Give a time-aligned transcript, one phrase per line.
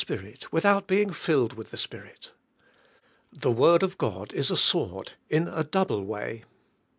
[0.01, 2.31] Spirit without being filled with the Spirit.
[3.31, 6.41] The word of God is a sword in a double wrj..